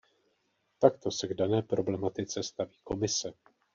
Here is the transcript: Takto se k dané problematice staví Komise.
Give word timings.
Takto 0.79 1.11
se 1.11 1.27
k 1.27 1.33
dané 1.33 1.61
problematice 1.61 2.43
staví 2.43 2.77
Komise. 2.83 3.33